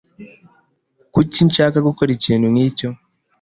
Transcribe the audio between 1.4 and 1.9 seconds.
nshaka